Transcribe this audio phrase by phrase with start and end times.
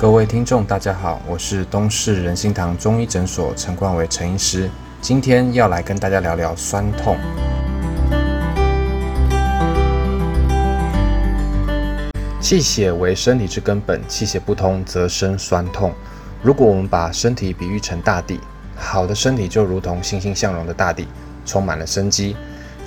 [0.00, 4.70] 各位听众，大家好，我是东市仁心堂中医诊所陈冠伟陈医师，
[5.02, 7.18] 今天要来跟大家聊聊酸痛。
[12.40, 15.92] 气血为身体之根本，气血不通则生酸痛。
[16.42, 18.40] 如果我们把身体比喻成大地，
[18.74, 21.06] 好的身体就如同欣欣向荣的大地，
[21.44, 22.34] 充满了生机；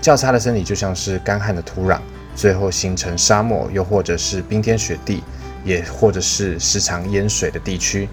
[0.01, 1.99] 较差的身体就像是干旱的土壤，
[2.35, 5.21] 最后形成沙漠，又或者是冰天雪地。
[5.63, 8.07] 也或者是时常淹水的地区，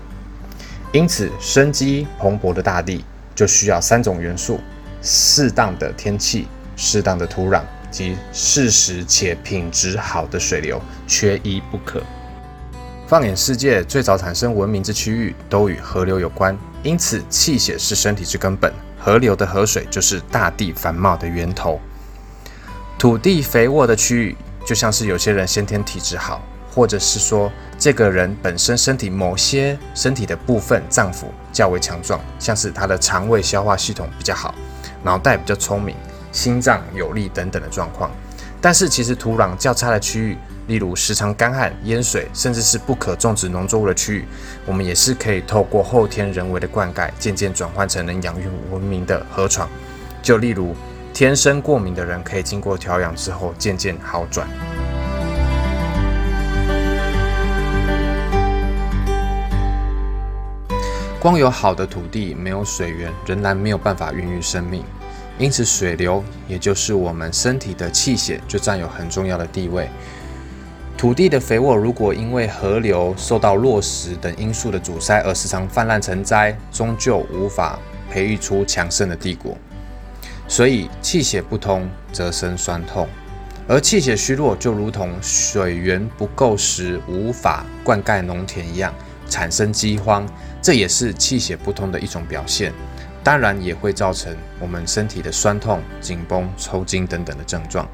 [0.92, 4.60] 因此生机蓬勃的大地就需要三种元素：
[5.02, 12.02] 适当的天气、适当的土壤及适时且品质好的水流，缺一不可。
[13.06, 21.80] 放眼世界，最早产生文明之区域都与河流有关，因此气血是身体之根本，河流的河水就是大地繁茂的源头。
[22.96, 26.40] 土地肥沃的区域，就像是有些人先天体质好。
[26.74, 34.54] 或者是说，这个人本身身体某些身体的部分脏腑较为强壮，像是他的肠胃消化系统比较好，
[35.02, 35.96] 脑袋比较聪明，
[36.30, 38.10] 心脏有力等等的状况。
[38.60, 44.24] 但是其实土壤较差的区域，例如时常干旱、淹水，甚至是不可种植农作物的区域，
[44.66, 49.66] 我们也是可以透过后天人为的灌溉，渐渐转换成能养育文明的河床。
[50.22, 50.76] 就例如
[51.14, 54.46] 天生过敏的人，可以经过调养之后渐渐好转。
[61.20, 64.82] 光有好的土地，没有水源，仍然没有办法孕育生命。
[65.38, 69.86] 因此，水流也就是我们身体的气血，就占有很重要的地位。
[70.96, 77.78] 土地的肥沃，如果因为河流受到落石等因素的阻塞而时常泛滥成灾，终究无法
[78.10, 79.54] 培育出强盛的帝国。
[80.48, 83.06] 所以，气血不通则生酸痛，
[83.68, 88.94] 而气血虚弱，就如同水源不够时无法灌溉农田一样。
[89.30, 90.26] 产生饥荒，
[90.60, 92.70] 这也是气血不通的一种表现，
[93.24, 97.88] 当然也会造成我们身体的酸痛、紧绷、抽筋等等的症状。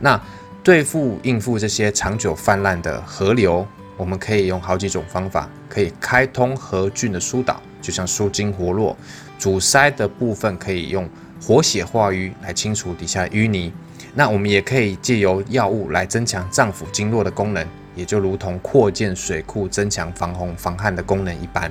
[0.00, 0.20] 那
[0.64, 8.96] 对付应付这些长久泛滥的河流，我们可以用好几种方法，可以开通河郡的疏导，就像舒筋活络；
[9.38, 11.08] 阻塞的部分可以用
[11.40, 13.72] 活血化瘀来清除底下淤泥。
[14.14, 17.66] 那我们也可以借由药物来增强脏腑经络的功能。
[18.00, 21.70] 也就如同扩建水库、增强防洪防旱的功能一般。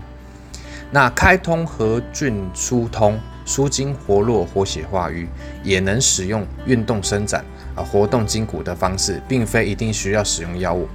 [0.92, 5.28] 那开通河郡疏通、舒筋活络、活血化瘀，
[5.64, 7.44] 也能使用运动伸展
[7.76, 10.88] 啊、活动筋骨的方式，并非一定需要使用药物。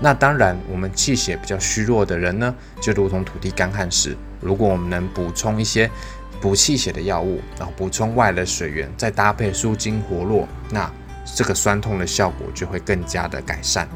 [0.00, 5.88] 那当然，我们气血比较虚弱的人呢，就如同土地干旱时，如果我们能补充一些
[6.40, 10.90] 补气血的药物，然后补充外来水源，再搭配舒筋活络，那
[11.34, 13.86] 这个酸痛的效果就会更加的改善。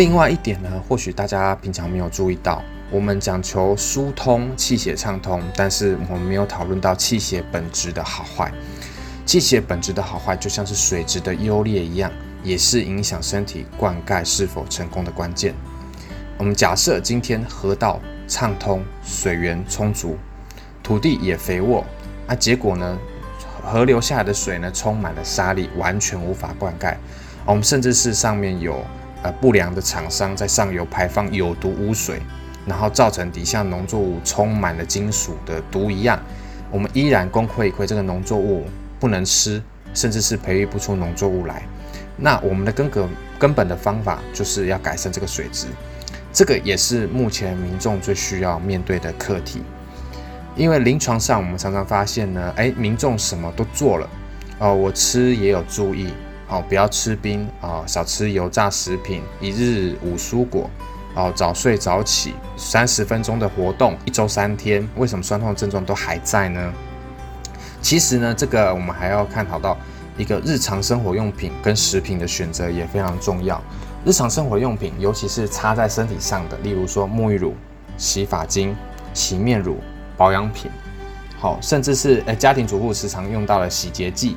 [0.00, 8.50] 另外一点呢，或许大家平常没有注意到，我们讲求疏通气血畅通，但是我们没有讨论到气血本质的好坏。
[9.26, 12.10] 气血本质的好坏，就像是水质的优劣一样，
[12.42, 15.54] 也是影响身体灌溉是否成功的关键。
[16.38, 20.16] 我们假设今天河道畅通，水源充足，
[20.82, 21.84] 土地也肥沃，
[22.26, 22.98] 那结果呢，
[23.62, 26.96] 河流下来的水呢，充满了沙粒，完全无法灌溉。
[27.44, 28.82] 我们甚至是上面有。
[29.22, 32.20] 呃，不良的厂商在上游排放有毒污水，
[32.66, 36.18] 然后造成底下农作物充满了金属的毒一样，
[36.70, 38.64] 我们依然功亏一篑，这个农作物
[38.98, 39.62] 不能吃，
[39.92, 41.62] 甚至是培育不出农作物来。
[42.16, 43.08] 那我们的根本
[43.38, 45.66] 根本的方法就是要改善这个水质，
[46.32, 49.62] 这个也是目前民众最需要面对的课题。
[50.56, 54.10] 因为临床上我们常常发现呢，哎，民众什么都做了，
[54.58, 56.08] 哦，我吃也有注意。
[56.50, 60.68] 哦，不要吃冰啊，少吃油炸食品，一日五蔬果，
[61.14, 66.72] 哦，早睡早起，三十分钟的活动，一周三天，为什么酸痛症状都还在呢？
[67.80, 69.76] 其实呢，这个我们还要探讨到
[70.18, 73.62] 一个日常生活用品跟食品的选择也非常重要。
[74.04, 77.54] 日常生活用品，尤其是擦在身体上的，例如说沐浴乳、
[77.96, 78.76] 洗发精、
[79.14, 79.78] 洗面乳、
[80.16, 80.68] 保养品，
[81.38, 84.36] 好，甚至是诶家庭主妇时常用到的洗洁剂。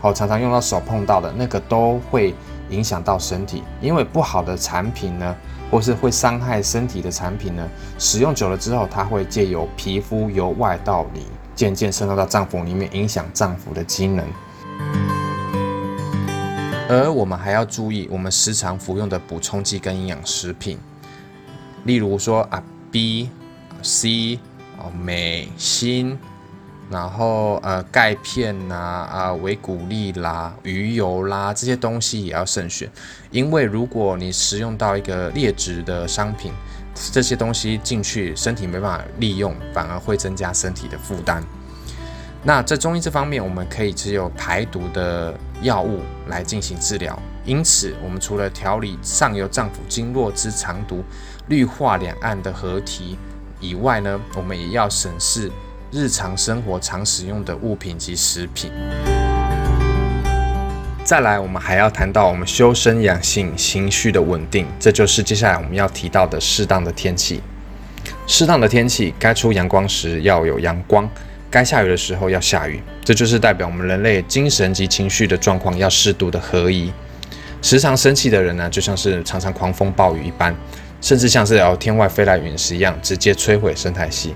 [0.00, 2.32] 好，常常用到手碰到的那个都会
[2.70, 5.36] 影响到身体，因为不好的产品呢，
[5.72, 7.68] 或是会伤害身体的产品呢，
[7.98, 11.22] 使用久了之后，它会借由皮肤由外到里，
[11.54, 14.24] 渐渐渗透到脏腑里面，影响脏腑的机能。
[16.88, 20.78] 而我们还要注意，我们时常服用的补充剂跟营养食品，
[21.84, 22.62] 例如说啊
[22.92, 23.28] B、
[23.82, 24.38] C、
[24.78, 26.16] 哦镁、锌。
[26.90, 32.90] 然后呃钙片呐啊维骨力啦鱼油啦这些东西也要慎选，
[33.30, 36.52] 因为如果你食用到一个劣质的商品，
[37.12, 41.42] 这些东西进去身体没办法利用，反而会增加身体的负担。
[42.42, 47.18] 那在中医这方面，我们可以只有排毒的药物来进行治疗。
[47.44, 51.02] 因此，我们除了调理上游脏腑经络之长毒、
[51.48, 53.18] 绿化两岸的合体
[53.58, 55.50] 以外呢，我们也要审视。
[55.90, 58.70] 日常生活常使用的物品及食品。
[61.02, 67.40] 再来，我们还要谈到我们修身养性、情绪的稳定，这就是接下来我们要提到的适当的天气。
[68.26, 71.08] 适当的天气，该出阳光时要有阳光，
[71.50, 76.92] 该下雨的时候要下雨，这就是代表我们人类精神及情绪的状况要适度的合一。
[77.62, 80.54] 时常生气的人呢，就像是常常狂风暴雨一般，
[81.00, 84.34] 甚至像是哦天外飞来陨石一样，直接摧毁生态系。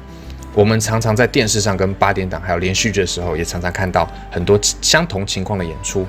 [0.55, 6.07] 我们常常在电视上跟八点档还有连续剧的时候，也常常看到很多相同情况的演出。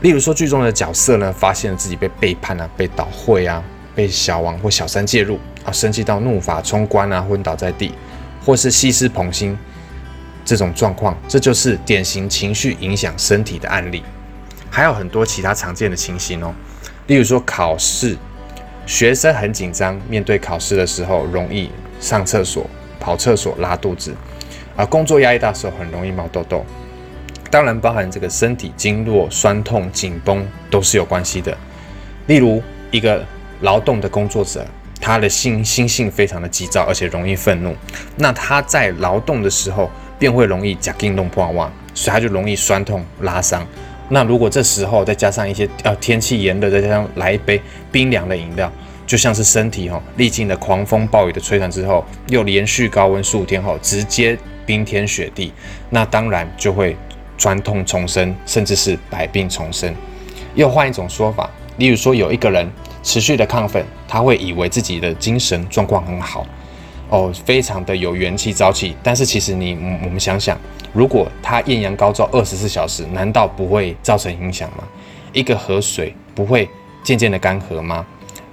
[0.00, 3.62] 例如说，剧中的角色呢，发现自己被背叛啊，被倒会啊，
[3.94, 7.94] 被小王或小三介入啊，生气到怒发冲冠啊，昏倒在地，
[8.44, 9.56] 或是西施捧心
[10.44, 14.02] 这种状况，这就是典型情绪影响身体的案例。
[14.68, 16.52] 还有很多其他常见的情形哦，
[17.06, 18.16] 例如说考试，
[18.84, 21.70] 学生很紧张，面对考试的时候容易
[22.00, 22.68] 上厕所。
[23.04, 24.14] 跑厕所拉肚子，
[24.74, 26.64] 啊，工作压力大时候很容易冒痘痘，
[27.50, 31.54] 当然包含这个身体经络酸痛紧绷都是有关系的。
[32.28, 33.22] 例如一个
[33.60, 34.66] 劳动的工作者，
[35.02, 37.76] 他的心心性非常的急躁，而且容易愤怒，
[38.16, 43.66] 那他在劳动的时候便会容易甲劲弄破旺，所以他就容易酸痛拉伤。
[44.08, 47.60] 那如果这时候再加上一些呃天气炎热，再加上来一杯
[47.92, 48.72] 冰凉的饮料。
[49.06, 55.52] 就像是身体哈，历经了狂风暴雨的摧残之后，又连续高温数天后，直接冰天雪地，
[55.90, 56.96] 那当然就会
[57.36, 59.94] 酸痛重生，甚至是百病重生。
[60.54, 62.66] 又换一种说法，例如说有一个人
[63.02, 66.46] 持续的亢奋，他会以为自己的精神状况很好，
[67.10, 68.96] 哦，非常的有元气朝气。
[69.02, 70.58] 但是其实你我们想想，
[70.92, 74.84] 如果他艳阳高照二十四小时，难道不会造成影响吗？
[75.32, 76.68] 一个河水不会
[77.02, 78.06] 渐渐的干涸吗？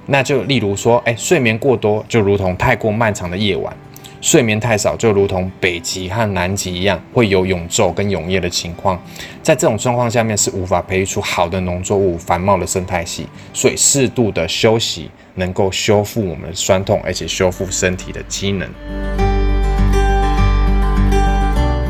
[0.08, 3.72] 那就例如说，哎，睡眠过多就如同太过漫长的夜晚；
[4.20, 9.02] 睡眠太少就如同北极和南极一样，会有永昼跟永夜的情况。
[9.42, 13.28] 在这种状况下面，是无法培育出好的农作物、繁茂的生态系。
[13.54, 19.21] 所以，适度的休息能够修复我们的酸痛，而且修复身体的机能。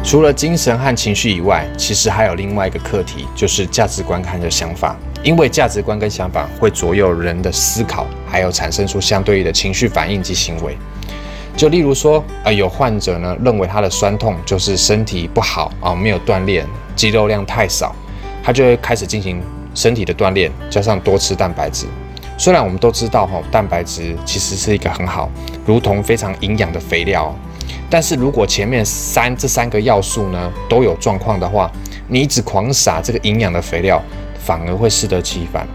[0.03, 4.95] 除了精神和情绪以外，其实还有另外一个课题，就是价值观和想法。
[5.23, 10.75] 因为价值观跟想法会左右人的思考，还有产生出相对应的情绪反应及行为。
[11.55, 16.65] 就例如说，呃，有患者呢认为他的酸痛就是身体不好啊，没有锻炼，
[16.95, 17.95] 肌肉量太少，
[18.43, 19.39] 他就会开始进行
[19.75, 21.85] 身体的锻炼，加上多吃蛋白质。
[22.39, 25.29] 虽然我们都知道哈，蛋白质其实是一个很好，
[25.63, 27.35] 如同非常营养的肥料，
[27.91, 31.71] 但是如果前面三这三个要素呢都有状况的话，
[32.07, 34.01] 你只狂撒这个营养的肥料。
[34.43, 35.67] 反而会适得其反，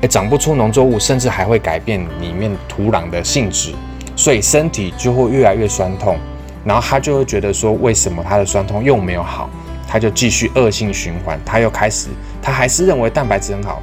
[0.00, 3.74] 诶，长不出农作物，甚至还会改变里面土壤的性质，
[4.16, 6.16] 所以身体就会越来越酸痛，
[6.64, 9.50] 然后他就会觉得说，为什么他的酸痛又没有好，
[9.86, 12.08] 他就继续恶性循环，他又开始，
[12.40, 13.82] 他还是认为蛋白质很好，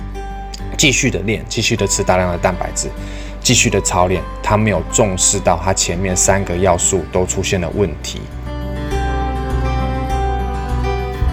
[0.76, 2.90] 继续的练，继续的吃大量的蛋白质，
[3.46, 8.20] 继续的操练，他没有重视到他前面三个要素都出现了问题。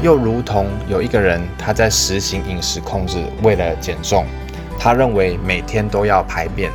[0.02, 4.26] 又如同有一个人，他在实行饮食控制，为了减重，
[4.78, 6.70] 他认为每天都要排便，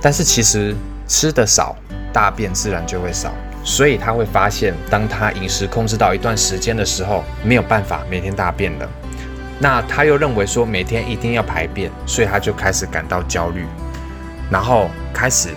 [0.00, 0.74] 但是其实
[1.06, 1.76] 吃的少，
[2.10, 3.30] 大便自然就会少，
[3.62, 8.88] 所以他会发现，当他饮食控制到一段时间的时候，没有办法每天大便了。
[9.58, 13.66] 那他又认为说每天一定要排便，所以他就开始感到焦虑，
[14.50, 15.50] 然后开始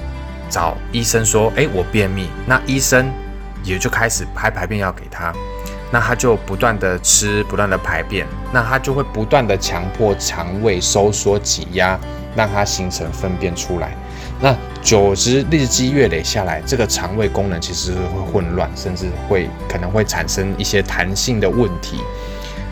[0.49, 3.11] 找医生说：“诶，我便秘。”那医生
[3.63, 5.33] 也就开始排排便药给他。
[5.91, 11.99] 那他就不断的吃，不断的排便，那他就会不断的强迫肠胃收缩挤压，
[12.35, 13.95] 让它形成粪便出来。
[14.39, 22.01] 那久之日积月累下来，这个肠胃功能其实会混乱，甚至会可能会产生一些弹性的问题。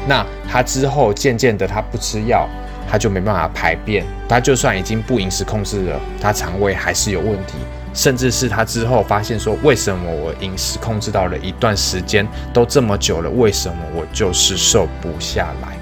[0.08, 2.48] 那他之后渐渐的他不吃药，
[2.90, 7.56] 他就没办法排便，他就算已经不饮食控制了，他肠胃还是有问题，
[7.94, 15.78] 甚至是他之后发现说，为什么我饮食控制到了一段时间都这么久了，为什么我就是瘦不下来？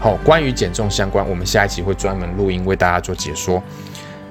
[0.00, 3.62] 好，关于减重相关，我们下一集会专门录音为大家做解说。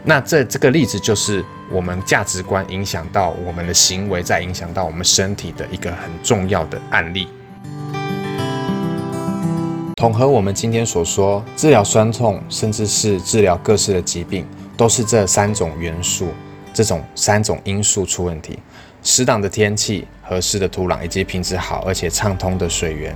[0.04, 7.28] 那这这个例子就是我们价值观影响到我们的行为，再影响到我们身体的一个很重要的案例。
[10.02, 16.30] 统合我们今天所说，治疗酸痛，甚至是治疗各式的疾病，都是这三种元素，
[16.74, 18.58] 这种三种因素出问题：
[19.04, 23.16] 适当的天气、合适的土壤以及品质好而且畅通的水源。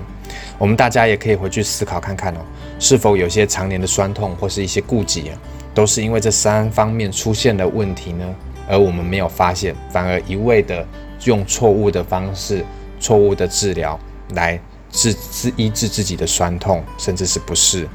[0.59, 2.39] 我们大家也可以回去思考看看哦，
[2.77, 5.37] 是否有些常年的酸痛或是一些痼疾啊，
[5.73, 8.35] 都是因为这三方面出现了问题呢？
[8.69, 10.87] 而我们没有发现，反而一味的
[11.23, 12.63] 用错误的方式、
[12.99, 13.99] 错误的治疗
[14.35, 14.59] 来
[14.95, 17.87] 治治医治自己的酸痛，甚至是不适。